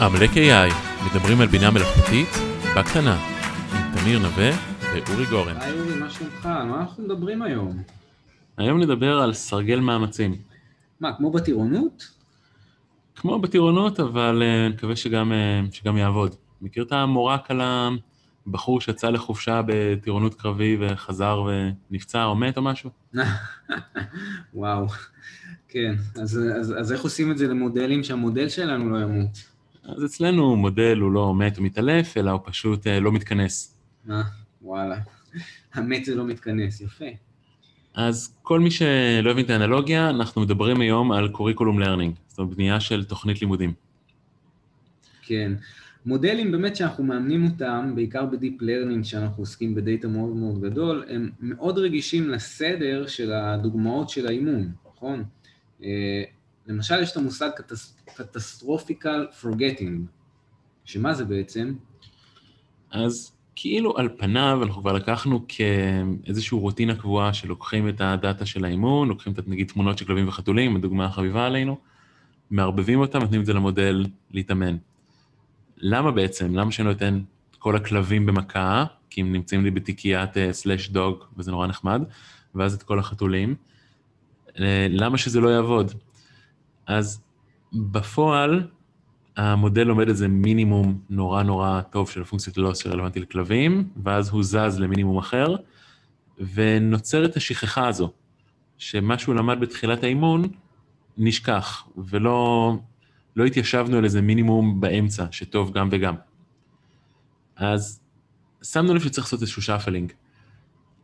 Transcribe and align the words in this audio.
עמלק 0.00 0.30
AI, 0.30 0.74
מדברים 1.06 1.40
על 1.40 1.46
בינה 1.46 1.70
מלאכותית 1.70 2.28
בקטנה, 2.76 3.16
עם 3.72 3.98
תמיר 3.98 4.18
נווה 4.18 4.50
ואורי 4.80 5.26
גורן. 5.30 5.56
היי 5.60 5.80
אורי, 5.80 5.94
מה 5.94 6.10
שלומך? 6.10 6.46
על 6.46 6.66
מה 6.66 6.80
אנחנו 6.80 7.04
מדברים 7.04 7.42
היום? 7.42 7.82
היום 8.56 8.80
נדבר 8.80 9.18
על 9.18 9.32
סרגל 9.32 9.80
מאמצים. 9.80 10.36
מה, 11.00 11.12
כמו 11.16 11.30
בטירונות? 11.30 12.08
כמו 13.14 13.38
בטירונות, 13.38 14.00
אבל 14.00 14.42
אה, 14.42 14.68
נקווה 14.68 14.96
שגם, 14.96 15.32
אה, 15.32 15.60
שגם 15.72 15.96
יעבוד. 15.96 16.34
מכיר 16.62 16.82
את 16.84 16.92
המורק 16.92 17.50
על 17.50 17.60
הבחור 18.46 18.80
שיצא 18.80 19.10
לחופשה 19.10 19.60
בטירונות 19.66 20.34
קרבי 20.34 20.76
וחזר 20.80 21.42
ונפצע 21.90 22.24
או 22.24 22.36
מת 22.36 22.56
או 22.56 22.62
משהו? 22.62 22.90
וואו, 24.54 24.86
כן. 25.68 25.94
אז, 26.14 26.40
אז, 26.60 26.74
אז 26.78 26.92
איך 26.92 27.00
עושים 27.00 27.32
את 27.32 27.38
זה 27.38 27.48
למודלים 27.48 28.04
שהמודל 28.04 28.48
שלנו 28.48 28.90
לא 28.90 29.02
ימות? 29.02 29.55
אז 29.88 30.04
אצלנו 30.04 30.56
מודל 30.56 30.98
הוא 30.98 31.12
לא 31.12 31.34
מת 31.34 31.58
ומתעלף, 31.58 32.16
אלא 32.16 32.30
הוא 32.30 32.40
פשוט 32.44 32.86
אה, 32.86 33.00
לא 33.00 33.12
מתכנס. 33.12 33.76
אה, 34.10 34.22
וואלה. 34.62 34.98
המת 35.74 36.04
זה 36.04 36.14
לא 36.14 36.24
מתכנס, 36.24 36.80
יפה. 36.80 37.04
אז 37.94 38.34
כל 38.42 38.60
מי 38.60 38.70
שלא 38.70 39.30
הבין 39.30 39.44
את 39.44 39.50
האנלוגיה, 39.50 40.10
אנחנו 40.10 40.42
מדברים 40.42 40.80
היום 40.80 41.12
על 41.12 41.28
curriculum 41.28 41.78
learning, 41.78 42.14
זאת 42.28 42.38
אומרת 42.38 42.54
בנייה 42.54 42.80
של 42.80 43.04
תוכנית 43.04 43.40
לימודים. 43.40 43.72
כן. 45.22 45.52
מודלים 46.06 46.52
באמת 46.52 46.76
שאנחנו 46.76 47.04
מאמנים 47.04 47.44
אותם, 47.44 47.92
בעיקר 47.94 48.26
ב 48.26 48.33
deep 48.33 48.62
learning, 48.62 49.04
שאנחנו 49.04 49.42
עוסקים 49.42 49.74
ב 49.74 49.81
data 49.81 50.08
מאוד 50.08 50.36
מאוד 50.36 50.60
גדול, 50.60 51.04
הם 51.08 51.30
מאוד 51.40 51.78
רגישים 51.78 52.30
לסדר 52.30 53.06
של 53.06 53.32
הדוגמאות 53.32 54.08
של 54.08 54.26
האימון, 54.26 54.72
נכון? 54.94 55.24
למשל 56.66 57.02
יש 57.02 57.12
את 57.12 57.16
המושג 57.16 57.50
catastrophical 58.16 59.26
forgetting, 59.40 60.06
שמה 60.84 61.14
זה 61.14 61.24
בעצם? 61.24 61.74
אז 62.90 63.32
כאילו 63.56 63.98
על 63.98 64.08
פניו 64.16 64.60
אנחנו 64.62 64.82
כבר 64.82 64.92
לקחנו 64.92 65.44
כאיזושהי 65.48 66.58
רוטינה 66.58 66.94
קבועה 66.94 67.34
שלוקחים 67.34 67.88
את 67.88 68.00
ה 68.00 68.09
data 68.09 68.46
של 68.46 68.64
האימון, 68.64 69.08
לוקחים 69.08 69.32
את 69.32 69.48
נגיד 69.48 69.68
תמונות 69.68 69.98
של 69.98 70.04
כלבים 70.04 70.28
וחתולים, 70.28 70.76
הדוגמה 70.76 71.06
החביבה 71.06 71.46
עלינו, 71.46 71.78
מערבבים 72.50 73.00
אותם, 73.00 73.18
נותנים 73.18 73.40
את 73.40 73.46
זה 73.46 73.52
למודל 73.52 74.06
להתאמן. 74.30 74.76
למה 75.78 76.10
בעצם? 76.10 76.54
למה 76.54 76.72
שאני 76.72 76.88
נותן 76.88 77.20
את 77.50 77.56
כל 77.56 77.76
הכלבים 77.76 78.26
במכה, 78.26 78.84
כי 79.10 79.20
הם 79.20 79.32
נמצאים 79.32 79.64
לי 79.64 79.70
בתיקיית 79.70 80.30
slash 80.50 80.88
uh, 80.88 80.92
dog, 80.92 81.24
וזה 81.36 81.50
נורא 81.50 81.66
נחמד, 81.66 82.02
ואז 82.54 82.74
את 82.74 82.82
כל 82.82 82.98
החתולים? 82.98 83.54
אה, 84.60 84.86
למה 84.90 85.18
שזה 85.18 85.40
לא 85.40 85.48
יעבוד? 85.48 85.92
אז 86.86 87.20
בפועל, 87.72 88.68
המודל 89.36 89.82
לומד 89.82 90.08
איזה 90.08 90.28
מינימום 90.28 91.00
נורא 91.10 91.42
נורא 91.42 91.80
טוב 91.80 92.10
של 92.10 92.24
פונקציית 92.24 92.56
לוס 92.56 92.78
שרלוונטי 92.78 93.20
לכלבים, 93.20 93.88
ואז 94.04 94.28
הוא 94.28 94.42
זז 94.42 94.78
למינימום 94.78 95.18
אחר, 95.18 95.56
ונוצרת 96.54 97.36
השכחה 97.36 97.88
הזו, 97.88 98.12
שמה 98.78 99.18
שהוא 99.18 99.34
למד 99.34 99.60
בתחילת 99.60 100.02
האימון 100.02 100.48
נשכח, 101.18 101.88
ולא 101.96 102.72
לא 103.36 103.44
התיישבנו 103.44 103.96
על 103.96 104.04
איזה 104.04 104.20
מינימום 104.22 104.80
באמצע, 104.80 105.26
שטוב 105.30 105.72
גם 105.72 105.88
וגם. 105.92 106.14
אז 107.56 108.00
שמנו 108.62 108.94
לב 108.94 109.00
שצריך 109.02 109.26
לעשות 109.26 109.40
איזשהו 109.40 109.62
shuffling. 109.62 110.12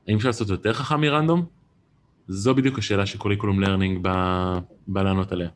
האם 0.08 0.16
אפשר 0.16 0.28
לעשות 0.28 0.48
יותר 0.48 0.72
חכם 0.72 1.00
מ 1.00 1.06
random? 1.06 1.46
זו 2.28 2.54
בדיוק 2.54 2.78
השאלה 2.78 3.06
ש 3.06 3.15
curriculum 3.15 3.60
learning 3.60 3.98
בא 4.86 5.02
לענות 5.02 5.32
עליה. 5.32 5.48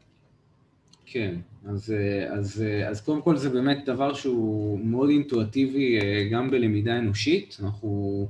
כן, 1.06 1.34
אז, 1.69 1.94
אז, 2.28 2.65
אז 2.89 3.00
קודם 3.00 3.22
כל 3.22 3.37
זה 3.37 3.50
באמת 3.50 3.84
דבר 3.84 4.15
שהוא 4.15 4.81
מאוד 4.84 5.09
אינטואטיבי 5.11 6.00
אה, 6.00 6.28
גם 6.33 6.50
בלמידה 6.50 6.99
אנושית. 6.99 7.56
אנחנו, 7.62 8.28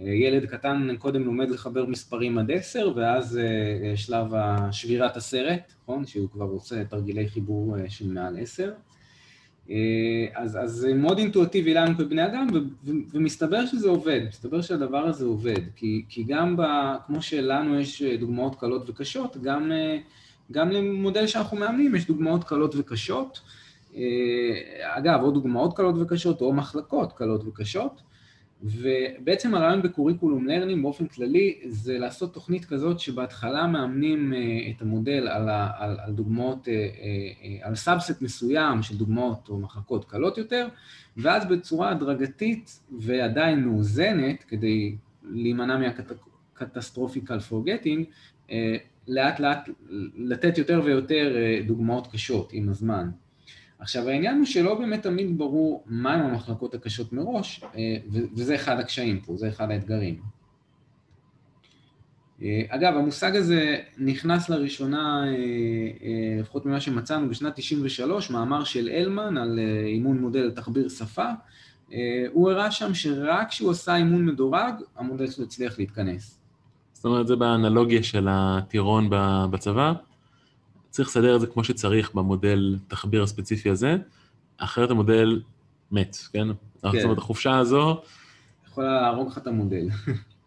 אה, 0.00 0.06
ילד 0.06 0.46
קטן 0.46 0.88
קודם 0.98 1.24
לומד 1.24 1.50
לחבר 1.50 1.86
מספרים 1.86 2.38
עד 2.38 2.50
עשר, 2.50 2.92
ואז 2.96 3.38
אה, 3.38 3.96
שלב 3.96 4.26
שבירת 4.72 5.16
הסרט, 5.16 5.72
נכון? 5.82 6.06
שהוא 6.06 6.28
כבר 6.30 6.44
עושה 6.44 6.84
תרגילי 6.84 7.28
חיבור 7.28 7.76
של 7.88 8.12
מעל 8.12 8.38
עשר. 8.38 8.72
אז, 10.34 10.58
זה 10.64 10.94
מאוד 10.94 11.18
אינטואטיבי 11.18 11.74
לנו 11.74 11.96
כבני 11.96 12.26
אדם, 12.26 12.46
ו, 12.54 12.58
ו, 12.84 12.90
ומסתבר 13.12 13.66
שזה 13.66 13.88
עובד, 13.88 14.20
מסתבר 14.28 14.60
שהדבר 14.62 14.98
הזה 15.06 15.24
עובד, 15.24 15.60
כי, 15.76 16.04
כי 16.08 16.24
גם 16.24 16.56
ב, 16.56 16.62
כמו 17.06 17.22
שלנו 17.22 17.80
יש 17.80 18.02
דוגמאות 18.02 18.54
קלות 18.60 18.90
וקשות, 18.90 19.36
גם 19.42 19.72
גם 20.52 20.70
למודל 20.70 21.26
שאנחנו 21.26 21.56
מאמנים 21.56 21.94
יש 21.94 22.06
דוגמאות 22.06 22.44
קלות 22.44 22.74
וקשות. 22.76 23.40
אה, 23.96 24.00
אגב, 24.80 25.20
או 25.22 25.30
דוגמאות 25.30 25.76
קלות 25.76 25.94
וקשות 26.00 26.40
או 26.40 26.52
מחלקות 26.52 27.12
קלות 27.12 27.44
וקשות. 27.46 28.02
ובעצם 28.62 29.54
הרעיון 29.54 29.82
ב 29.82 29.88
curriculum 29.88 30.46
learning 30.46 30.82
באופן 30.82 31.06
כללי 31.06 31.58
זה 31.66 31.98
לעשות 31.98 32.34
תוכנית 32.34 32.64
כזאת 32.64 33.00
שבהתחלה 33.00 33.66
מאמנים 33.66 34.32
אה, 34.34 34.38
את 34.70 34.82
המודל 34.82 35.28
על, 35.28 35.48
ה, 35.48 35.70
על, 35.78 35.96
על 36.00 36.12
דוגמאות, 36.12 36.68
אה, 36.68 36.74
על 37.62 37.74
subset 37.74 38.22
מסוים 38.22 38.82
של 38.82 38.96
דוגמאות 38.96 39.48
או 39.48 39.58
מחלקות 39.58 40.04
קלות 40.04 40.38
יותר, 40.38 40.68
ואז 41.16 41.46
בצורה 41.46 41.90
הדרגתית 41.90 42.80
ועדיין 42.98 43.64
מאוזנת, 43.64 44.42
כדי 44.48 44.96
להימנע 45.22 45.78
מה 45.78 45.98
catastrophical 45.98 47.40
forgetting, 47.40 48.04
לאט 49.08 49.40
לאט 49.40 49.68
לתת 50.16 50.58
יותר 50.58 50.80
ויותר 50.84 51.36
אה, 51.36 51.60
דוגמאות 51.66 52.06
קשות 52.12 52.50
עם 52.52 52.68
הזמן. 52.68 53.10
עכשיו 53.78 54.08
העניין 54.08 54.38
הוא 54.38 54.46
שלא 54.46 54.78
באמת 54.78 55.02
תמיד 55.02 55.38
ברור 55.38 55.84
מהם 55.86 56.20
המחלקות 56.20 56.74
הקשות 56.74 57.12
מראש, 57.12 57.64
אה, 57.76 57.96
וזה 58.36 58.54
אחד 58.54 58.78
הקשיים 58.78 59.20
פה, 59.20 59.36
זה 59.36 59.48
אחד 59.48 59.70
האתגרים. 59.70 60.20
אה, 62.42 62.62
אגב, 62.68 62.94
המושג 62.96 63.36
הזה 63.36 63.76
נכנס 63.98 64.48
לראשונה, 64.48 65.24
לפחות 66.40 66.66
ממה 66.66 66.80
שמצאנו, 66.80 67.28
בשנת 67.28 67.56
93, 67.56 68.30
מאמר 68.30 68.64
של 68.64 68.88
אלמן 68.88 69.36
על 69.36 69.60
אימון 69.84 70.18
מודל 70.18 70.50
תחביר 70.50 70.88
שפה. 70.88 71.30
הוא 72.32 72.50
הראה 72.50 72.70
שם 72.70 72.94
שרק 72.94 73.48
כשהוא 73.48 73.70
עשה 73.70 73.96
אימון 73.96 74.26
מדורג, 74.26 74.74
המודל 74.96 75.30
שלו 75.30 75.44
הצליח 75.44 75.78
להתכנס. 75.78 76.37
זאת 76.98 77.04
אומרת, 77.04 77.26
זה 77.26 77.36
באנלוגיה 77.36 78.02
של 78.02 78.26
הטירון 78.30 79.08
בצבא. 79.50 79.92
צריך 80.90 81.08
לסדר 81.08 81.36
את 81.36 81.40
זה 81.40 81.46
כמו 81.46 81.64
שצריך 81.64 82.14
במודל 82.14 82.78
תחביר 82.88 83.22
הספציפי 83.22 83.70
הזה, 83.70 83.96
אחרת 84.56 84.90
המודל 84.90 85.42
מת, 85.92 86.16
כן? 86.32 86.48
כן. 86.82 86.90
זאת 86.92 87.04
אומרת, 87.04 87.18
החופשה 87.18 87.58
הזו... 87.58 88.00
יכולה 88.66 89.00
להרוג 89.00 89.28
לך 89.28 89.38
את 89.38 89.46
המודל. 89.46 89.88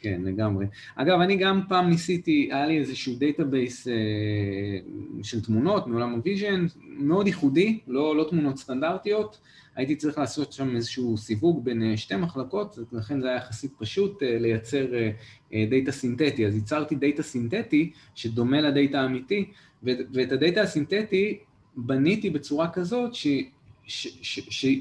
כן, 0.00 0.20
לגמרי. 0.24 0.66
אגב, 0.96 1.20
אני 1.20 1.36
גם 1.36 1.60
פעם 1.68 1.88
ניסיתי, 1.88 2.48
היה 2.52 2.66
לי 2.66 2.78
איזשהו 2.78 3.14
database 3.14 3.88
אה, 3.88 3.92
של 5.22 5.40
תמונות 5.40 5.86
מעולם 5.86 6.12
ה 6.12 6.19
vision, 6.19 6.66
מאוד 6.86 7.26
ייחודי, 7.26 7.78
לא, 7.88 8.16
לא 8.16 8.26
תמונות 8.30 8.58
סטנדרטיות. 8.58 9.38
הייתי 9.76 9.96
צריך 9.96 10.18
לעשות 10.18 10.52
שם 10.52 10.76
איזשהו 10.76 11.16
סיווג 11.16 11.64
בין 11.64 11.82
אה, 11.82 11.96
שתי 11.96 12.16
מחלקות, 12.16 12.78
לכן 12.92 13.20
זה 13.20 13.28
היה 13.28 13.36
יחסית 13.36 13.72
פשוט 13.78 14.22
אה, 14.22 14.38
לייצר 14.38 14.86
אה, 14.94 15.66
data 15.70 15.92
סינתטי. 15.92 16.46
אז 16.46 16.54
ייצרתי 16.54 16.94
data 16.94 17.22
סינתטי 17.22 17.90
שדומה 18.14 18.60
ל 18.60 18.68
data 18.68 19.00
האמיתי, 19.00 19.50
ואת 19.82 20.32
ה 20.32 20.38
data 20.38 20.62
הסינתטי 20.62 21.38
בניתי 21.76 22.30
בצורה 22.30 22.70
כזאת 22.70 23.14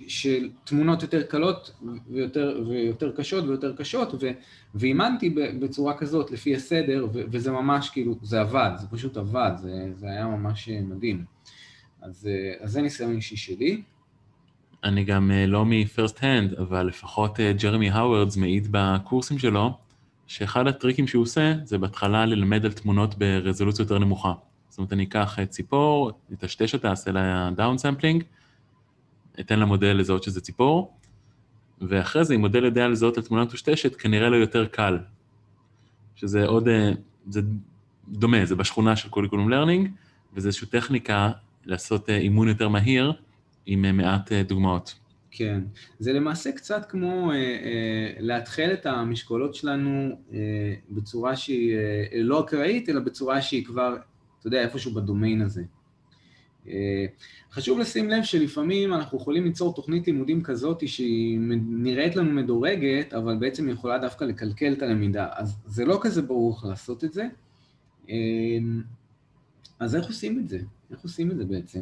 של 0.08 0.50
תמונות 0.64 1.02
יותר 1.02 1.24
קלות 1.24 1.72
ויותר, 2.10 2.64
ויותר 2.68 3.12
קשות 3.12 3.44
ויותר 3.44 3.76
קשות, 3.76 4.24
ואימנתי 4.76 5.30
בצורה 5.60 5.98
כזאת 5.98 6.32
לפי 6.32 6.56
הסדר, 6.56 7.08
ו, 7.14 7.22
וזה 7.32 7.52
ממש 7.52 7.90
כאילו, 7.90 8.16
זה 8.22 8.42
עבד, 8.42 8.72
זה 8.78 8.88
פשוט 8.88 9.18
עבד, 9.18 9.52
זה, 9.62 9.88
זה 9.96 10.08
היה 10.08 10.26
ממש 10.26 10.70
מדהים. 10.70 11.24
אז, 12.02 12.30
אז 12.60 12.72
זה 12.72 12.82
ניסיון 12.82 13.16
אישי 13.16 13.38
שלי. 13.38 13.82
אני 14.84 15.04
גם 15.04 15.32
לא 15.48 15.66
מ-first 15.66 16.18
hand, 16.18 16.62
אבל 16.62 16.88
לפחות 16.88 17.40
ג'רמי 17.62 17.90
האווארד 17.90 18.38
מעיד 18.38 18.68
בקורסים 18.72 19.40
שלו, 19.40 19.78
שאחד 20.28 20.68
הטריקים 20.68 21.08
שהוא 21.08 21.24
עושה 21.24 21.54
זה 21.64 21.78
בהתחלה 21.78 22.26
ללמד 22.26 22.66
על 22.66 22.72
תמונות 22.72 23.18
ברזולוציה 23.18 23.84
יותר 23.84 24.00
נמוכה. 24.00 24.34
זאת 24.70 24.78
אומרת, 24.78 24.94
אני 24.94 25.04
אקח 25.04 25.38
ציפור, 25.50 26.12
אטשטש 26.34 26.74
אותה, 26.74 26.90
אעשה 26.90 27.12
לה 27.12 27.50
down 27.56 27.78
sampling, 27.78 28.24
אתן 29.40 29.60
למודל 29.60 29.88
לזהות 29.88 30.24
שזה 30.24 30.42
ציפור, 30.42 30.94
ואחרי 31.82 32.26
זה, 32.26 32.36
אם 32.36 32.40
מודל 32.40 32.64
יודע 32.64 32.88
לזהות 32.88 33.18
על 33.18 33.24
תמונה 33.24 33.44
מטושטשת, 33.44 33.96
כנראה 33.96 34.30
לו 34.30 34.38
יותר 34.38 34.66
קל. 34.66 34.98
שזה 36.16 36.46
עוד, 36.46 36.68
אה, 36.68 36.92
זה 37.30 37.42
דומה, 38.08 38.46
זה 38.46 38.56
בשכונה 38.56 38.96
של 38.96 39.10
curriculum 39.10 39.50
learning, 39.50 39.90
וזה 40.34 40.48
איזושהי 40.48 40.68
טכניקה 40.68 41.32
לעשות 41.66 42.10
אה, 42.10 42.18
אימון 42.18 42.48
יותר 42.48 42.70
מהיר 42.70 43.14
עם 43.66 43.86
אה, 43.86 43.92
מעט 43.92 44.32
דוגמאות. 44.32 44.96
כן, 45.32 45.62
זה 46.00 46.14
למעשה 46.14 46.52
קצת 46.52 46.86
כמו 46.90 47.32
אה, 47.32 47.36
אה, 47.36 48.14
להתחיל 48.20 48.74
את 48.74 48.86
המשקולות 48.86 49.56
שלנו 49.56 50.10
אה, 50.34 50.38
בצורה 50.90 51.36
שהיא 51.36 51.76
אה, 51.76 52.06
לא 52.14 52.40
אקראית, 52.40 52.90
אלא 52.90 53.00
בצורה 53.00 53.42
שהיא 53.42 53.66
כבר, 53.66 53.96
אתה 54.40 54.48
יודע, 54.48 54.62
איפשהו 54.62 54.94
בדומיין 54.94 55.42
הזה. 55.42 55.64
חשוב 57.52 57.80
לשים 57.80 58.10
לב 58.10 58.24
שלפעמים 58.24 58.94
אנחנו 58.94 59.18
יכולים 59.18 59.44
ליצור 59.44 59.76
תוכנית 59.76 60.08
לימודים 60.08 60.44
כזאת 60.44 60.88
שהיא 60.88 61.40
נראית 61.70 62.16
לנו 62.16 62.32
מדורגת, 62.32 63.14
אבל 63.14 63.38
בעצם 63.38 63.70
יכולה 63.70 63.98
דווקא 63.98 64.24
לקלקל 64.24 64.74
את 64.74 64.82
הלמידה. 64.82 65.28
אז 65.34 65.58
זה 65.66 65.86
לא 65.86 66.00
כזה 66.02 66.22
ברור 66.22 66.56
איך 66.56 66.66
לעשות 66.66 67.04
את 67.04 67.14
זה. 67.14 67.28
אז 69.80 69.96
איך 69.96 70.08
עושים 70.08 70.40
את 70.40 70.50
זה? 70.50 70.60
איך 70.92 71.00
עושים 71.04 71.32
את 71.32 71.38
זה 71.38 71.46
בעצם? 71.46 71.82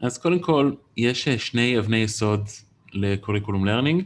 אז 0.00 0.18
קודם 0.18 0.38
כל, 0.38 0.72
יש 0.96 1.28
שני 1.28 1.78
אבני 1.78 1.96
יסוד 1.96 2.48
ל 2.92 2.98
curriculum 2.98 3.64
learning. 3.64 4.04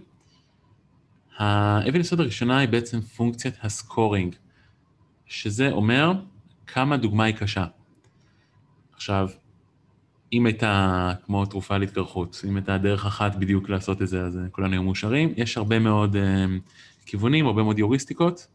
האבן 1.37 2.01
יסוד 2.01 2.21
הראשונה 2.21 2.59
היא 2.59 2.69
בעצם 2.69 3.01
פונקציית 3.01 3.55
ה 3.63 3.71
scoring, 3.71 4.35
שזה 5.27 5.71
אומר 5.71 6.13
כמה 6.67 6.97
דוגמה 6.97 7.25
היא 7.25 7.35
קשה. 7.35 7.67
עכשיו, 8.97 9.29
אם 10.33 10.47
הייתה 10.47 11.13
כמו 11.25 11.47
תרופה 11.47 11.79
להתקרחות, 11.79 12.43
אם 12.49 12.57
הייתה 12.57 12.79
דרך 12.79 13.07
אחת 13.07 13.35
בדיוק 13.35 13.69
לעשות 13.69 14.03
את 14.03 14.09
זה, 14.09 14.21
אז 14.23 14.39
כולנו 14.53 14.73
היו 14.73 14.83
מאושרים. 14.83 15.33
יש 15.37 15.57
הרבה 15.57 15.79
מאוד 15.79 16.17
uh, 16.17 16.19
כיוונים, 17.07 17.47
הרבה 17.47 17.63
מאוד 17.63 17.79
יוריסטיקות. 17.79 18.47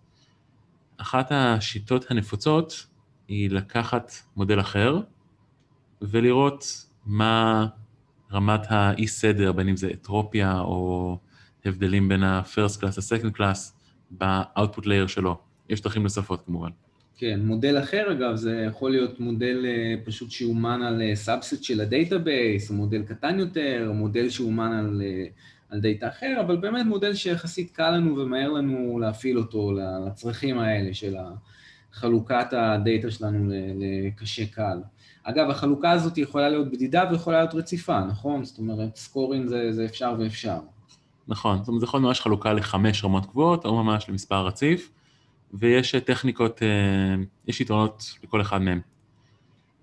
אחת 0.97 1.31
השיטות 1.31 2.11
הנפוצות 2.11 2.87
היא 3.27 3.49
לקחת 3.49 4.11
מודל 4.35 4.59
אחר 4.59 4.99
ולראות 6.01 6.85
מה 7.05 7.67
רמת 8.31 8.61
האי 8.69 9.07
סדר, 9.07 9.51
בין 9.51 9.69
אם 9.69 9.77
זה 9.77 9.89
אטרופיה 9.93 10.59
או 10.59 11.17
הבדלים 11.65 12.09
בין 12.09 12.23
ה-first 12.23 12.77
class 12.81 12.97
ל-second 12.97 13.37
class 13.37 13.73
ב-output 14.17 14.83
layer 14.83 15.07
שלו. 15.07 15.37
יש 15.69 15.81
דרכים 15.81 16.03
נוספות 16.03 16.45
כמובן. 16.45 16.69
כן, 17.17 17.39
מודל 17.43 17.79
אחר 17.83 18.11
אגב, 18.11 18.35
זה 18.35 18.65
יכול 18.67 18.91
להיות 18.91 19.19
מודל 19.19 19.65
אה, 19.65 19.95
פשוט 20.05 20.31
שאומן 20.31 20.81
על 20.81 21.01
subset 21.15 21.53
אה, 21.53 21.63
של 21.63 21.81
ה 21.81 21.90
database, 21.90 22.69
או 22.69 22.75
מודל 22.75 23.03
קטן 23.03 23.39
יותר, 23.39 23.85
או 23.87 23.93
מודל 23.93 24.29
שאומן 24.29 24.71
על, 24.71 25.01
אה, 25.05 25.25
על 25.69 25.79
data 25.79 26.07
אחר, 26.07 26.37
אבל 26.45 26.57
באמת 26.57 26.85
מודל 26.85 27.13
שיחסית 27.13 27.71
קל 27.71 27.91
לנו 27.91 28.17
ומהר 28.17 28.49
לנו 28.49 28.99
להפעיל 28.99 29.37
אותו 29.37 29.71
לצרכים 29.71 30.59
האלה 30.59 30.93
של 30.93 31.15
חלוקת 31.91 32.47
ה 32.51 32.63
data 32.63 33.11
שלנו 33.11 33.53
לקשה 33.79 34.45
קל. 34.45 34.77
אגב, 35.23 35.49
החלוקה 35.49 35.91
הזאת 35.91 36.17
יכולה 36.17 36.49
להיות 36.49 36.71
בדידה 36.71 37.03
ויכולה 37.11 37.37
להיות 37.37 37.53
רציפה, 37.53 37.99
נכון? 38.05 38.43
זאת 38.43 38.57
אומרת, 38.57 38.95
scoring 38.95 39.47
זה, 39.47 39.71
זה 39.71 39.85
אפשר 39.85 40.15
ואפשר. 40.19 40.59
נכון, 41.27 41.57
זאת 41.59 41.67
אומרת, 41.67 41.79
זה 41.79 41.85
יכול 41.85 41.99
להיות 41.99 42.07
ממש 42.07 42.21
חלוקה 42.21 42.53
לחמש 42.53 43.03
רמות 43.03 43.25
קבועות, 43.25 43.65
או 43.65 43.83
ממש 43.83 44.09
למספר 44.09 44.45
רציף. 44.45 44.91
ויש 45.53 45.95
טכניקות, 45.95 46.63
אה, 46.63 46.67
יש 47.47 47.61
יתרונות 47.61 48.15
לכל 48.23 48.41
אחד 48.41 48.61
מהם. 48.61 48.81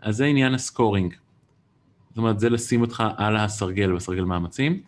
אז 0.01 0.17
זה 0.17 0.25
עניין 0.25 0.55
ה 0.55 0.61
scoring. 0.61 1.15
זאת 2.09 2.19
אומרת, 2.19 2.41
זה 2.41 2.51
לשים 2.51 2.81
אותך 2.81 3.05
על 3.17 3.37
הסרגל 3.37 3.93
בסרגל 3.93 4.25
מאמצים. 4.25 4.83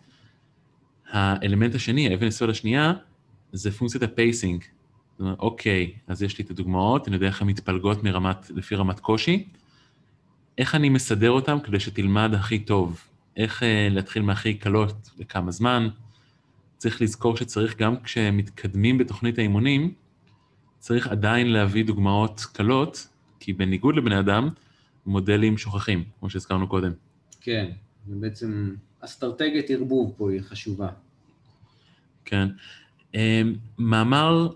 האלמנט 1.09 1.75
השני, 1.75 2.09
האבן 2.09 2.27
יסוד 2.27 2.49
השנייה, 2.49 2.93
זה 3.51 3.71
פונקציית 3.71 4.03
ה 4.03 4.11
pacing. 4.11 4.63
זאת 5.11 5.19
אומרת, 5.19 5.39
אוקיי, 5.39 5.93
אז 6.07 6.23
יש 6.23 6.37
לי 6.37 6.43
את 6.43 6.49
הדוגמאות, 6.49 7.07
אני 7.07 7.15
יודע 7.15 7.27
איך 7.27 7.41
הן 7.41 7.47
מתפלגות 7.47 8.03
מרמת, 8.03 8.49
לפי 8.49 8.75
רמת 8.75 8.99
קושי. 8.99 9.47
איך 10.57 10.75
אני 10.75 10.89
מסדר 10.89 11.31
אותן 11.31 11.57
כדי 11.63 11.79
שתלמד 11.79 12.33
הכי 12.33 12.59
טוב? 12.59 13.01
איך 13.37 13.63
אה, 13.63 13.87
להתחיל 13.91 14.21
מהכי 14.21 14.53
קלות, 14.53 15.09
לכמה 15.17 15.51
זמן? 15.51 15.87
צריך 16.77 17.01
לזכור 17.01 17.37
שצריך, 17.37 17.77
גם 17.77 17.95
כשמתקדמים 18.03 18.97
בתוכנית 18.97 19.37
האימונים, 19.37 19.93
צריך 20.81 21.07
עדיין 21.07 21.51
להביא 21.51 21.85
דוגמאות 21.85 22.41
קלות, 22.53 23.07
כי 23.39 23.53
בניגוד 23.53 23.95
לבני 23.95 24.19
אדם, 24.19 24.49
מודלים 25.05 25.57
שוכחים, 25.57 26.03
כמו 26.19 26.29
שהזכרנו 26.29 26.67
קודם. 26.67 26.91
כן, 27.41 27.71
ובעצם 28.07 28.75
אסטרטגיית 28.99 29.69
ערבוב 29.69 30.13
פה 30.17 30.31
היא 30.31 30.41
חשובה. 30.41 30.89
כן. 32.25 32.47
אמ, 33.13 33.55
מאמר, 33.77 34.47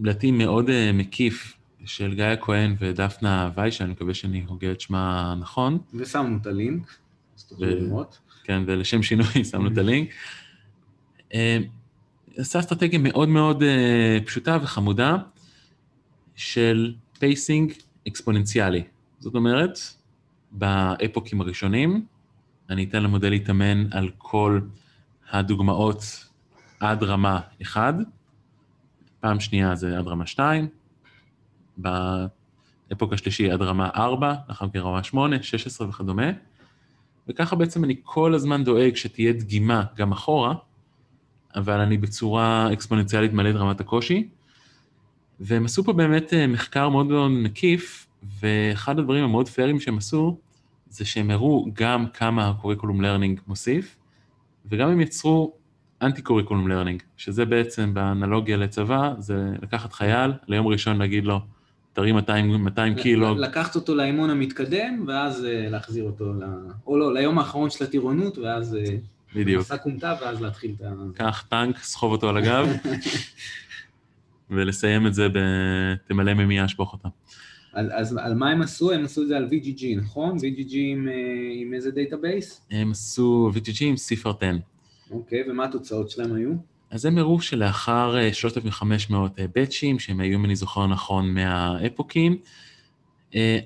לדעתי, 0.00 0.30
מאוד 0.30 0.70
אה, 0.70 0.90
מקיף 0.94 1.56
של 1.84 2.14
גיא 2.14 2.24
הכהן 2.24 2.76
ודפנה 2.78 3.50
ויישה, 3.54 3.84
אני 3.84 3.92
מקווה 3.92 4.14
שאני 4.14 4.44
הוגה 4.48 4.72
את 4.72 4.80
שמה 4.80 5.34
נכון. 5.40 5.78
ושמנו 5.94 6.38
את 6.42 6.46
הלינק, 6.46 6.96
אז 7.38 7.44
תוכלו 7.44 7.66
לראות. 7.66 8.18
כן, 8.44 8.62
ולשם 8.66 9.02
שינוי 9.02 9.44
שמנו 9.50 9.72
את 9.72 9.78
הלינק. 9.78 10.08
אמ, 11.34 11.62
עשה 12.36 12.60
אסטרטגיה 12.60 12.98
מאוד 12.98 13.28
מאוד 13.28 13.62
אה, 13.62 14.18
פשוטה 14.26 14.58
וחמודה, 14.62 15.16
של 16.36 16.94
pacing 17.18 17.72
אקספוננציאלי. 18.08 18.82
זאת 19.18 19.34
אומרת, 19.34 19.78
באפוקים 20.52 21.40
הראשונים, 21.40 22.06
אני 22.70 22.84
אתן 22.84 23.02
למודל 23.02 23.30
להתאמן 23.30 23.92
על 23.92 24.10
כל 24.18 24.60
הדוגמאות 25.30 26.26
עד 26.80 27.02
רמה 27.02 27.40
1, 27.62 27.94
פעם 29.20 29.40
שנייה 29.40 29.74
זה 29.74 29.98
עד 29.98 30.06
רמה 30.06 30.26
2, 30.26 30.68
ב 31.76 31.99
epoch 31.99 33.12
השלישי 33.12 33.50
עד 33.50 33.62
רמה 33.62 33.90
4, 33.96 34.34
לאחר 34.48 34.66
מכן 34.66 34.78
רמה 34.78 35.02
8, 35.02 35.42
16 35.42 35.88
וכדומה, 35.88 36.30
וככה 37.28 37.56
בעצם 37.56 37.84
אני 37.84 37.96
כל 38.02 38.34
הזמן 38.34 38.64
דואג 38.64 38.96
שתהיה 38.96 39.32
דגימה 39.32 39.84
גם 39.96 40.12
אחורה, 40.12 40.54
אבל 41.54 41.80
אני 41.80 41.98
בצורה 41.98 42.72
אקספוננציאלית 42.72 43.32
מעלה 43.32 43.50
את 43.50 43.54
רמת 43.54 43.80
הקושי, 43.80 44.28
והם 45.44 45.64
עשו 45.64 45.84
פה 45.84 45.92
באמת 45.92 46.34
אה, 46.34 46.46
מחקר 46.46 46.88
מאוד 46.88 47.06
מאוד 47.06 47.30
מקיף, 47.30 48.06
ואחד 48.40 48.98
הדברים 48.98 49.24
המאוד 49.24 49.48
פיירים 49.48 49.80
שהם 49.80 49.98
עשו, 49.98 50.36
זה 50.90 51.04
שהם 51.04 51.30
הראו 51.30 51.66
גם 51.72 52.06
כמה 52.06 52.48
ה 52.48 52.53
curriculum 52.53 53.00
learning 53.00 53.40
מוסיף, 53.46 53.96
וגם 54.70 54.88
הם 54.88 55.00
יצרו 55.00 55.52
anti 56.02 56.22
curriculum 56.22 56.68
learning, 56.68 57.02
שזה 57.16 57.44
בעצם 57.44 57.94
באנלוגיה 57.94 58.56
לצבא, 58.56 59.12
זה 59.18 59.52
לקחת 59.62 59.92
חייל, 59.92 60.32
ליום 60.48 60.66
ראשון 60.66 60.98
להגיד 60.98 61.24
לו, 61.24 61.40
תרים 61.92 62.14
200, 62.14 62.64
200 62.64 62.94
קילו. 62.94 63.34
לקחת 63.34 63.74
אותו 63.74 63.94
לאימון 63.94 64.30
המתקדם, 64.30 65.04
ואז 65.06 65.44
אה, 65.44 65.68
להחזיר 65.70 66.04
אותו, 66.04 66.32
ל... 66.32 66.44
או 66.86 66.98
לא, 66.98 67.14
ליום 67.14 67.38
האחרון 67.38 67.70
של 67.70 67.84
הטירונות, 67.84 68.38
ואז... 68.38 68.74
אה, 68.74 68.96
בדיוק. 69.34 69.60
מסע 69.60 69.76
כומתה, 69.76 70.14
ואז 70.22 70.40
להתחיל 70.40 70.74
את 70.76 70.84
ה... 70.84 70.92
קח 71.14 71.44
טנק, 71.48 71.78
סחוב 71.78 72.12
אותו 72.12 72.28
על 72.28 72.36
הגב, 72.36 72.68
ולסיים 74.52 75.06
את 75.06 75.14
זה 75.14 75.28
ב... 75.28 75.38
תמלא 76.08 76.34
מימייה, 76.34 76.64
שפוך 76.64 76.92
אותה. 76.92 77.08
אז, 77.72 77.86
אז 77.92 78.16
על 78.16 78.34
מה 78.34 78.50
הם 78.50 78.62
עשו? 78.62 78.92
הם 78.92 79.04
עשו 79.04 79.22
את 79.22 79.28
זה 79.28 79.36
על 79.36 79.48
VGG, 79.50 79.84
נכון? 79.96 80.36
VGG 80.36 80.74
עם, 80.74 81.08
אה, 81.08 81.14
עם 81.54 81.74
איזה 81.74 81.90
database? 81.90 82.66
הם 82.70 82.90
עשו 82.90 83.50
VGG 83.54 83.84
עם 83.84 83.96
CIFAR 83.96 84.30
10. 84.30 84.56
אוקיי, 85.10 85.50
ומה 85.50 85.64
התוצאות 85.64 86.10
שלהם 86.10 86.34
היו? 86.34 86.52
אז 86.90 87.04
הם 87.04 87.18
הראו 87.18 87.40
שלאחר 87.40 88.32
3,500 88.32 89.32
באצ'ים, 89.54 89.98
שהם 89.98 90.20
היו, 90.20 90.38
אם 90.38 90.44
אני 90.44 90.56
זוכר 90.56 90.86
נכון, 90.86 91.34
מהאפוקים, 91.34 92.36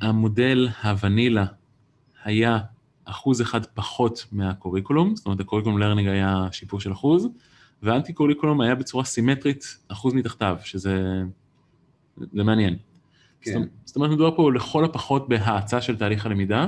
המודל 0.00 0.68
הוונילה 0.82 1.46
היה 2.24 2.58
אחוז 3.04 3.42
אחד 3.42 3.66
פחות 3.66 4.26
מה 4.32 4.45
curriculum, 4.45 5.16
זאת 5.16 5.26
אומרת, 5.26 5.40
ה 5.40 5.44
curriculum 5.44 5.78
learning 5.78 6.08
היה 6.08 6.48
שיפור 6.52 6.80
של 6.80 6.92
אחוז, 6.92 7.28
וה 7.82 7.92
anti 7.92 8.12
curriculum 8.12 8.60
היה 8.60 8.74
בצורה 8.74 9.04
סימטרית 9.04 9.64
אחוז 9.88 10.14
מתחתיו, 10.14 10.56
שזה 10.64 11.22
זה 12.32 12.44
מעניין. 12.44 12.76
כן. 13.40 13.62
זאת 13.84 13.96
אומרת, 13.96 14.10
מדובר 14.10 14.36
פה 14.36 14.52
לכל 14.52 14.84
הפחות 14.84 15.28
בהאצה 15.28 15.80
של 15.80 15.96
תהליך 15.96 16.26
הלמידה, 16.26 16.66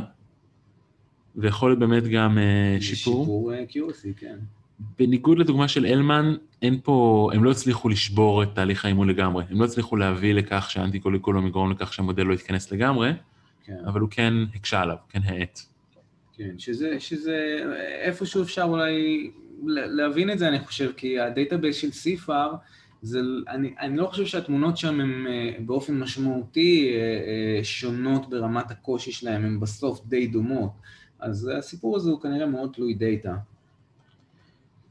ויכול 1.36 1.70
להיות 1.70 1.78
באמת 1.78 2.08
גם 2.08 2.38
אה, 2.38 2.82
שיפור. 2.82 3.24
שיפור 3.24 3.52
accuracy, 3.68 4.12
כן. 4.16 4.36
בניגוד 4.98 5.38
לדוגמה 5.38 5.68
של 5.68 5.86
אלמן, 5.86 6.34
אין 6.62 6.80
פה, 6.82 7.30
הם 7.34 7.44
לא 7.44 7.50
הצליחו 7.50 7.88
לשבור 7.88 8.42
את 8.42 8.48
תהליך 8.54 8.84
האימון 8.84 9.08
לגמרי. 9.08 9.44
הם 9.50 9.60
לא 9.60 9.64
הצליחו 9.64 9.96
להביא 9.96 10.34
לכך 10.34 10.70
שה 10.70 10.83
anti 10.83 11.00
curriculum 11.00 11.46
יגרום 11.46 11.70
לכך 11.70 11.92
שהמודל 11.92 12.22
לא 12.22 12.34
יתכנס 12.34 12.72
לגמרי, 12.72 13.12
כן. 13.64 13.76
אבל 13.86 14.00
הוא 14.00 14.08
כן 14.10 14.34
הקשה 14.54 14.80
עליו, 14.80 14.96
כן 15.08 15.20
האט. 15.24 15.60
כן, 16.38 16.58
שזה, 16.58 17.00
שזה 17.00 17.58
איפשהו 18.02 18.42
אפשר 18.42 18.62
אולי 18.62 19.30
להבין 19.66 20.30
את 20.30 20.38
זה, 20.38 20.48
אני 20.48 20.60
חושב, 20.60 20.92
כי 20.96 21.20
ה 21.20 21.27
database 21.27 21.76
של 21.76 21.90
CIFAR, 21.90 22.54
זה, 23.02 23.20
אני, 23.48 23.74
אני 23.80 23.96
לא 23.96 24.06
חושב 24.06 24.26
שהתמונות 24.26 24.76
שם 24.76 25.00
הן 25.00 25.26
אה, 25.26 25.52
באופן 25.66 25.98
משמעותי 25.98 26.90
אה, 26.94 26.98
אה, 26.98 27.64
שונות 27.64 28.30
ברמת 28.30 28.70
הקושי 28.70 29.12
שלהן, 29.12 29.44
הן 29.44 29.60
בסוף 29.60 30.06
די 30.06 30.26
דומות. 30.26 30.70
אז 31.20 31.50
הסיפור 31.58 31.96
הזה 31.96 32.10
הוא 32.10 32.20
כנראה 32.20 32.46
מאוד 32.46 32.70
תלוי 32.74 32.94
data. 32.94 33.36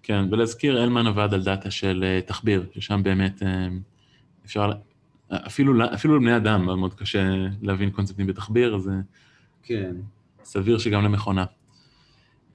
כן, 0.03 0.25
ולהזכיר, 0.31 0.83
אלמן 0.83 1.07
עבד 1.07 1.33
על 1.33 1.43
data 1.43 1.71
של 1.71 2.19
תחביר, 2.25 2.65
ששם 2.73 3.01
באמת 3.03 3.41
אפשר, 4.45 4.71
אפילו, 5.31 5.85
אפילו 5.93 6.15
לבני 6.15 6.37
אדם 6.37 6.65
מאוד 6.65 6.93
קשה 6.93 7.23
להבין 7.61 7.89
קונספטים 7.89 8.27
בתחביר, 8.27 8.77
זה 8.77 8.91
כן. 9.63 9.95
סביר 10.47 10.77
שגם 10.77 11.03
למכונה. 11.03 11.45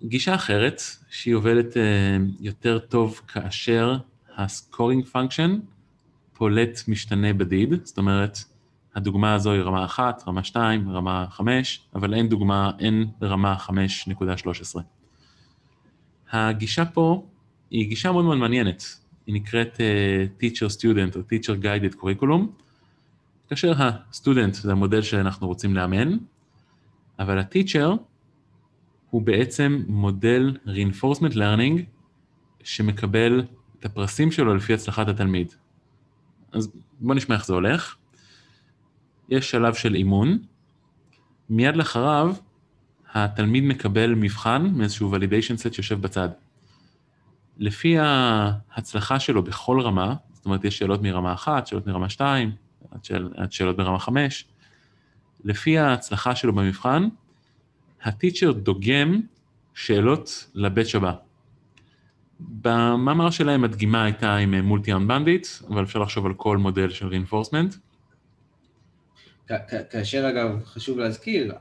גישה 0.04 0.34
אחרת, 0.34 0.82
שהיא 1.10 1.34
עובדת 1.34 1.76
יותר 2.40 2.78
טוב 2.78 3.20
כאשר 3.28 3.96
ה 4.36 4.45
scoring 4.45 5.04
function 5.04 5.58
פולט 6.32 6.80
משתנה 6.88 7.32
בדיד, 7.32 7.74
זאת 7.84 7.98
אומרת, 7.98 8.38
הדוגמה 8.94 9.34
הזו 9.34 9.52
היא 9.52 9.62
רמה 9.62 9.84
1, 9.84 10.22
רמה 10.26 10.44
2, 10.44 10.90
רמה 10.90 11.26
5, 11.30 11.80
אבל 11.94 12.14
אין 12.14 12.28
דוגמה, 12.28 12.70
אין 12.78 13.06
רמה 13.22 13.56
5.13. 13.58 14.80
הגישה 16.30 16.84
פה 16.84 17.26
היא 17.70 17.88
גישה 17.88 18.12
מאוד 18.12 18.24
מאוד 18.24 18.38
מעניינת, 18.38 18.84
היא 19.26 19.34
נקראת 19.34 19.76
uh, 19.76 20.42
Teacher 20.42 20.78
Student 20.78 21.16
או 21.16 21.20
Teacher 21.20 21.64
Guided 21.64 21.96
Curriculum, 22.02 22.62
כאשר 23.48 23.72
הסטודנט 23.78 24.54
זה 24.54 24.72
המודל 24.72 25.02
שאנחנו 25.02 25.46
רוצים 25.46 25.74
לאמן, 25.74 26.16
אבל 27.18 27.38
ה-Teacher 27.38 27.96
הוא 29.10 29.22
בעצם 29.22 29.82
מודל 29.88 30.56
reinforcement 30.66 31.34
learning 31.34 31.82
שמקבל 32.64 33.44
את 33.78 33.84
הפרסים 33.84 34.32
שלו 34.32 34.54
לפי 34.54 34.74
הצלחת 34.74 35.08
התלמיד. 35.08 35.52
אז 36.52 36.72
בוא 37.00 37.14
נשמע 37.14 37.34
איך 37.34 37.46
זה 37.46 37.54
הולך. 37.54 37.96
יש 39.28 39.50
שלב 39.50 39.74
של 39.74 39.94
אימון, 39.94 40.38
מיד 41.50 41.76
לאחריו 41.76 42.34
התלמיד 43.12 43.64
מקבל 43.64 44.14
מבחן 44.14 44.66
מאיזשהו 44.74 45.14
validation 45.16 45.66
set 45.66 45.74
שיושב 45.74 46.00
בצד. 46.00 46.28
לפי 47.58 47.96
ההצלחה 47.98 49.20
שלו 49.20 49.42
בכל 49.42 49.80
רמה, 49.80 50.14
זאת 50.32 50.44
אומרת 50.44 50.64
יש 50.64 50.78
שאלות 50.78 51.02
מרמה 51.02 51.32
1, 51.32 51.66
שאלות 51.66 51.86
מרמה 51.86 52.08
2, 52.08 52.52
עד, 52.90 53.04
שאל, 53.04 53.32
עד 53.36 53.52
שאלות 53.52 53.76
ברמה 53.76 53.98
5, 53.98 54.44
לפי 55.44 55.78
ההצלחה 55.78 56.34
שלו 56.34 56.52
במבחן, 56.52 57.08
הטיצ'ר 58.02 58.52
דוגם 58.52 59.20
שאלות 59.74 60.46
לבית 60.54 60.94
הבא. 60.94 61.12
במאמר 62.40 63.30
שלהם 63.30 63.64
הדגימה 63.64 64.04
הייתה 64.04 64.36
עם 64.36 64.54
מולטי 64.54 64.92
אנבנדיט, 64.92 65.46
אבל 65.68 65.82
אפשר 65.82 65.98
לחשוב 65.98 66.26
על 66.26 66.34
כל 66.34 66.58
מודל 66.58 66.90
של 66.90 67.08
reinforcement. 67.08 67.76
כאשר 69.90 70.28
אגב, 70.28 70.64
חשוב 70.64 70.98
להזכיר, 70.98 71.54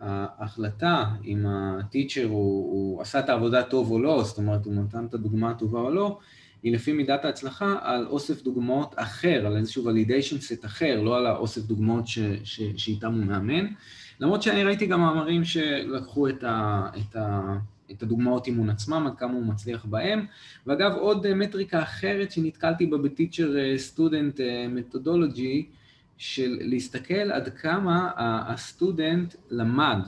ההחלטה 0.00 1.04
אם 1.24 1.46
הטיצ'ר 1.46 2.24
הוא, 2.24 2.72
הוא 2.72 3.02
עשה 3.02 3.18
את 3.18 3.28
העבודה 3.28 3.62
טוב 3.62 3.90
או 3.90 4.02
לא, 4.02 4.22
זאת 4.22 4.38
אומרת 4.38 4.64
הוא 4.64 4.74
נתן 4.74 5.06
את 5.06 5.14
הדוגמה 5.14 5.50
הטובה 5.50 5.80
או 5.80 5.90
לא, 5.90 6.18
היא 6.62 6.72
לפי 6.72 6.92
מידת 6.92 7.24
ההצלחה 7.24 7.76
על 7.80 8.06
אוסף 8.06 8.42
דוגמאות 8.42 8.94
אחר, 8.96 9.46
על 9.46 9.56
איזשהו 9.56 9.84
ולידיישן 9.84 10.38
סט 10.38 10.64
אחר, 10.64 11.00
לא 11.00 11.16
על 11.16 11.26
האוסף 11.26 11.62
דוגמאות 11.62 12.06
ש, 12.06 12.18
ש, 12.44 12.60
שאיתם 12.76 13.14
הוא 13.14 13.24
מאמן. 13.24 13.66
למרות 14.20 14.42
שאני 14.42 14.64
ראיתי 14.64 14.86
גם 14.86 15.00
מאמרים 15.00 15.44
שלקחו 15.44 16.28
את, 16.28 16.44
ה, 16.44 16.86
את, 16.96 17.16
ה, 17.16 17.56
את 17.90 18.02
הדוגמאות 18.02 18.46
אימון 18.46 18.70
עצמם, 18.70 19.06
עד 19.06 19.18
כמה 19.18 19.32
הוא 19.32 19.46
מצליח 19.46 19.84
בהם. 19.84 20.26
ואגב, 20.66 20.92
עוד 20.92 21.34
מטריקה 21.34 21.82
אחרת 21.82 22.32
שנתקלתי 22.32 22.86
בה 22.86 22.98
בטיצ'ר 22.98 23.54
סטודנט 23.76 24.40
מתודולוגי, 24.68 25.66
של 26.22 26.58
להסתכל 26.60 27.32
עד 27.32 27.48
כמה 27.48 28.10
הסטודנט 28.16 29.34
למד 29.50 29.98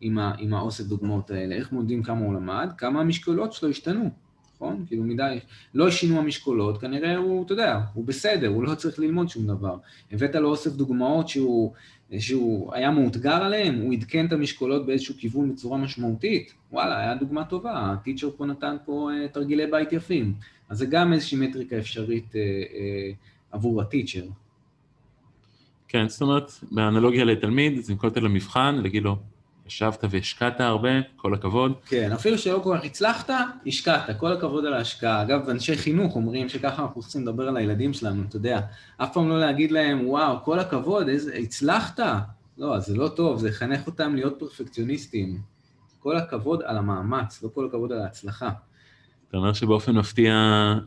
עם, 0.00 0.18
ה, 0.18 0.34
עם 0.38 0.54
האוסף 0.54 0.84
דוגמאות 0.84 1.30
האלה, 1.30 1.54
איך 1.54 1.72
מודדים 1.72 2.02
כמה 2.02 2.20
הוא 2.20 2.34
למד, 2.34 2.72
כמה 2.78 3.00
המשקולות 3.00 3.52
שלו 3.52 3.68
השתנו, 3.68 4.10
נכון? 4.62 4.84
כאילו 4.86 5.04
מדי, 5.04 5.38
לא 5.74 5.90
שינו 5.90 6.18
המשקולות, 6.18 6.80
כנראה 6.80 7.16
הוא, 7.16 7.44
אתה 7.44 7.52
יודע, 7.52 7.80
הוא 7.94 8.04
בסדר, 8.04 8.48
הוא 8.48 8.64
לא 8.64 8.74
צריך 8.74 8.98
ללמוד 8.98 9.28
שום 9.28 9.46
דבר. 9.46 9.76
הבאת 10.12 10.34
לו 10.34 10.48
אוסף 10.48 10.70
דוגמאות 10.70 11.28
שהוא, 11.28 11.72
שהוא 12.18 12.74
היה 12.74 12.90
מאותגר 12.90 13.42
עליהן, 13.42 13.80
הוא 13.80 13.92
עדכן 13.92 14.26
את 14.26 14.32
המשקולות 14.32 14.86
באיזשהו 14.86 15.14
כיוון 15.18 15.52
בצורה 15.52 15.78
משמעותית, 15.78 16.54
וואלה, 16.72 16.98
היה 16.98 17.14
דוגמה 17.14 17.44
טובה, 17.44 17.92
הטיצ'ר 17.92 18.30
פה 18.36 18.46
נתן 18.46 18.76
פה 18.84 19.10
uh, 19.10 19.32
תרגילי 19.32 19.66
בית 19.66 19.92
יפים. 19.92 20.34
אז 20.68 20.78
זה 20.78 20.86
גם 20.86 21.12
איזושהי 21.12 21.38
מטריקה 21.48 21.78
אפשרית 21.78 22.26
uh, 22.32 22.34
uh, 22.34 22.36
עבור 23.52 23.82
הטיצ'ר. 23.82 24.24
כן, 25.88 26.08
זאת 26.08 26.22
אומרת, 26.22 26.50
באנלוגיה 26.70 27.24
לתלמיד, 27.24 27.82
זה 27.82 27.94
אותו 28.02 28.20
למבחן, 28.20 28.74
להגיד 28.82 29.02
לו, 29.02 29.16
ישבת 29.72 30.04
והשקעת 30.10 30.60
הרבה, 30.60 30.88
כל 31.16 31.34
הכבוד. 31.34 31.72
כן, 31.86 32.12
אפילו 32.12 32.38
שלא 32.38 32.60
כל 32.64 32.76
כך 32.78 32.84
הצלחת, 32.84 33.30
השקעת, 33.66 34.18
כל 34.18 34.32
הכבוד 34.32 34.66
על 34.66 34.74
ההשקעה. 34.74 35.22
אגב, 35.22 35.48
אנשי 35.48 35.76
חינוך 35.76 36.16
אומרים 36.16 36.48
שככה 36.48 36.82
אנחנו 36.82 37.00
צריכים 37.02 37.22
לדבר 37.22 37.48
על 37.48 37.56
הילדים 37.56 37.92
שלנו, 37.92 38.22
אתה 38.28 38.36
יודע. 38.36 38.60
אף 38.96 39.12
פעם 39.12 39.28
לא 39.28 39.40
להגיד 39.40 39.72
להם, 39.72 40.08
וואו, 40.08 40.44
כל 40.44 40.58
הכבוד, 40.58 41.08
איזה, 41.08 41.34
הצלחת? 41.34 42.00
לא, 42.58 42.78
זה 42.78 42.96
לא 42.96 43.08
טוב, 43.08 43.38
זה 43.38 43.48
יחנך 43.48 43.86
אותם 43.86 44.14
להיות 44.14 44.38
פרפקציוניסטים. 44.38 45.40
כל 45.98 46.16
הכבוד 46.16 46.62
על 46.64 46.76
המאמץ, 46.76 47.42
לא 47.42 47.48
כל 47.54 47.66
הכבוד 47.66 47.92
על 47.92 48.00
ההצלחה. 48.00 48.50
אתה 49.32 49.38
אומר 49.38 49.52
שבאופן 49.52 49.92
מפתיע 49.92 50.34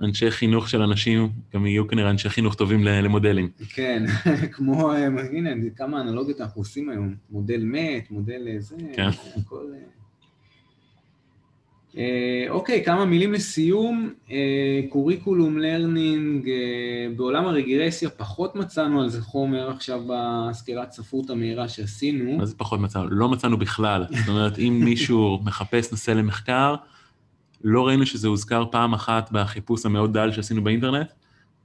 אנשי 0.04 0.32
חינוך 0.32 0.70
של 0.70 0.82
אנשים 0.82 1.30
גם 1.54 1.66
יהיו 1.66 1.88
כנראה 1.88 2.10
אנשי 2.10 2.30
חינוך 2.30 2.56
טובים 2.56 2.84
למודלים. 2.84 3.50
כן, 3.70 4.06
כמו, 4.54 4.92
הנה, 5.32 5.50
כמה 5.76 6.02
אנלוגיות 6.02 6.42
אנחנו 6.42 6.62
עושים 6.62 6.90
היום, 6.90 7.16
מודל 7.30 7.64
מת, 7.64 8.12
מודל 8.12 8.48
זה, 8.60 8.76
כן. 8.96 9.10
הכל... 9.38 9.66
אה, 11.98 12.46
אוקיי, 12.50 12.84
כמה 12.84 13.06
מילים 13.06 13.34
לסיום. 13.34 14.14
curriculum 14.90 15.58
learning, 15.58 16.50
אה, 16.50 17.16
בעולם 17.16 17.46
הרגרסיה 17.46 18.10
פחות 18.10 18.56
מצאנו 18.56 19.02
על 19.02 19.10
זה 19.10 19.22
חומר 19.22 19.70
עכשיו 19.70 20.02
בסקירת 20.10 20.92
ספרות 20.92 21.30
המהירה 21.30 21.68
שעשינו. 21.68 22.38
מה 22.38 22.46
זה 22.46 22.56
פחות 22.58 22.80
מצאנו? 22.80 23.10
לא 23.10 23.30
מצאנו 23.30 23.58
בכלל. 23.58 24.06
זאת 24.10 24.28
אומרת, 24.28 24.60
אם 24.60 24.82
מישהו 24.86 25.40
מחפש 25.44 25.92
נושא 25.92 26.12
למחקר, 26.12 26.76
לא 27.68 27.88
ראינו 27.88 28.06
שזה 28.06 28.28
הוזכר 28.28 28.66
פעם 28.72 28.94
אחת 28.94 29.32
בחיפוש 29.32 29.86
המאוד 29.86 30.14
דל 30.14 30.32
שעשינו 30.32 30.64
באינטרנט, 30.64 31.12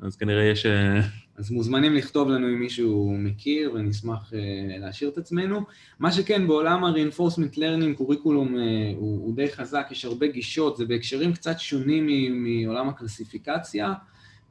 אז 0.01 0.17
כנראה 0.17 0.45
יש... 0.45 0.67
אה, 0.67 1.01
אז 1.37 1.51
מוזמנים 1.51 1.95
לכתוב 1.95 2.29
לנו 2.29 2.47
אם 2.47 2.61
מישהו 2.61 3.17
מכיר, 3.19 3.73
ונשמח 3.75 4.33
uh, 4.33 4.37
להשאיר 4.81 5.11
את 5.11 5.19
עצמנו. 5.19 5.61
מה 5.99 6.13
שכן, 6.13 6.47
בעולם 6.47 6.85
ה-reinforcement 6.85 7.57
learning, 7.57 7.97
קוריקולום 7.97 8.55
uh, 8.55 8.59
הוא, 8.97 9.27
הוא 9.27 9.37
די 9.37 9.49
חזק, 9.51 9.89
יש 9.91 10.05
הרבה 10.05 10.27
גישות, 10.27 10.77
זה 10.77 10.85
בהקשרים 10.85 11.33
קצת 11.33 11.61
שונים 11.61 12.07
מעולם 12.45 12.89
הקלסיפיקציה. 12.89 13.93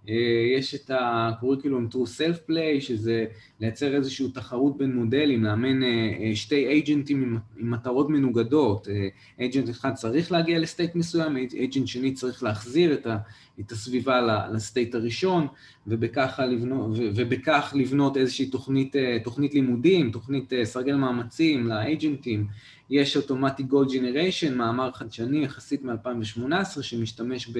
אה, 0.09 0.15
יש 0.57 0.75
את 0.75 0.91
הקוריקולום 0.93 1.87
True 1.91 2.07
Self 2.17 2.49
Play, 2.49 2.81
שזה 2.81 3.25
לייצר 3.59 3.95
איזושהי 3.95 4.31
תחרות 4.31 4.77
בין 4.77 4.95
מודלים, 4.95 5.43
לאמן 5.43 5.83
אה, 5.83 5.87
אה, 6.19 6.35
שתי 6.35 6.67
אייג'נטים 6.67 7.23
עם, 7.23 7.37
מטרות 7.71 8.09
מנוגדות. 8.09 8.87
אייג'נט 9.39 9.69
אחד 9.69 9.93
צריך 9.93 10.31
להגיע 10.31 10.59
לסטייט 10.59 10.95
מסוים, 10.95 11.37
אייג'נט 11.37 11.87
שני 11.87 12.13
צריך 12.13 12.43
להחזיר 12.43 12.93
את, 12.93 13.07
את 13.59 13.71
הסביבה 13.71 14.47
לסטייט 14.51 14.95
הראשון, 14.95 15.47
ובכך 15.87 16.39
לבנות, 16.51 16.91
ובכך 16.95 17.73
לבנות 17.75 18.17
איזושהי 18.17 18.45
תוכנית, 18.45 18.95
תוכנית 19.23 19.53
לימודים, 19.53 20.11
תוכנית 20.11 20.53
סרגל 20.63 20.95
מאמצים 20.95 21.67
לאייג'נטים. 21.67 22.47
יש 22.89 23.17
אוטומטי 23.17 23.63
גול 23.63 23.87
ג'נריישן, 23.93 24.57
מאמר 24.57 24.91
חדשני 24.91 25.43
יחסית 25.43 25.83
מ-2018, 25.83 26.81
שמשתמש 26.81 27.51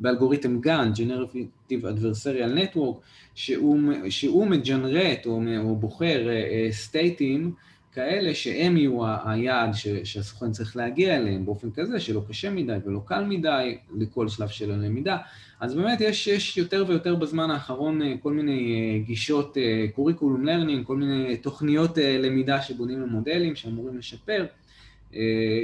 באלגוריתם 0.00 0.58
GAN, 0.64 0.96
Generative 0.96 1.70
Adversarial 1.70 2.58
Network, 2.58 2.96
שהוא, 3.34 3.80
שהוא 4.08 4.46
מג'נרט 4.46 5.26
או, 5.26 5.42
או 5.58 5.76
בוחר 5.76 6.26
סטייטים 6.70 7.52
אה, 7.56 7.71
כאלה 7.92 8.34
שהם 8.34 8.76
יהיו 8.76 9.00
היעד 9.24 9.74
ש, 9.74 9.88
שהסוכן 9.88 10.50
צריך 10.52 10.76
להגיע 10.76 11.16
אליהם 11.16 11.46
באופן 11.46 11.70
כזה 11.70 12.00
שלא 12.00 12.22
קשה 12.28 12.50
מדי 12.50 12.76
ולא 12.86 13.00
קל 13.06 13.24
מדי 13.24 13.78
לכל 13.98 14.28
שלב 14.28 14.48
של 14.48 14.72
הלמידה. 14.72 15.16
אז 15.60 15.74
באמת 15.74 16.00
יש, 16.00 16.26
יש 16.26 16.56
יותר 16.56 16.84
ויותר 16.88 17.14
בזמן 17.14 17.50
האחרון 17.50 18.02
אה, 18.02 18.14
כל 18.22 18.32
מיני 18.32 19.00
אה, 19.02 19.06
גישות 19.06 19.56
curriculum 19.94 20.42
אה, 20.42 20.46
learning, 20.46 20.86
כל 20.86 20.96
מיני 20.96 21.36
תוכניות 21.36 21.98
למידה 21.98 22.62
שבונים 22.62 23.00
למודלים 23.00 23.56
שאמורים 23.56 23.98
לשפר. 23.98 24.46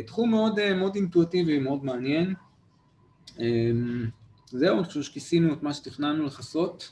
תחום 0.06 0.30
מאוד, 0.30 0.72
מאוד 0.74 0.94
אינטואטיבי, 0.94 1.58
מאוד 1.58 1.84
מעניין. 1.84 2.34
אה, 3.36 3.40
זהו, 4.46 4.78
אני 4.78 4.84
חושב 4.84 5.02
שכיסינו 5.02 5.52
את 5.52 5.62
מה 5.62 5.74
שתכננו 5.74 6.26
לכסות. 6.26 6.90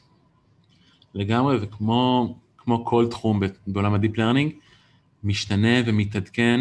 לגמרי, 1.15 1.57
וכמו 1.63 2.85
כל 2.85 3.07
תחום 3.11 3.41
בעולם 3.67 3.95
ה 3.95 4.00
deep 4.00 4.19
learning, 4.19 4.53
משתנה 5.27 5.77
ומתעדכן. 5.87 6.61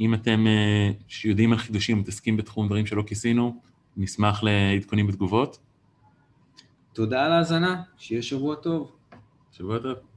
אם 0.00 0.14
אתם 0.14 0.46
אה, 0.46 1.12
יודעים 1.24 1.52
על 1.52 1.58
חידושים, 1.58 1.98
מתעסקים 1.98 2.36
בתחום 2.36 2.66
דברים 2.66 2.86
שלא 2.86 3.02
כיסינו, 3.06 3.60
נשמח 3.96 4.42
לעדכונים 4.42 5.06
בתגובות. 5.06 5.58
תודה 6.92 7.26
על 7.26 7.32
ההאזנה, 7.32 7.82
שיהיה 7.98 8.22
שבוע 8.22 8.54
טוב. 8.54 8.92
שבוע 9.52 9.78
טוב. 9.78 10.09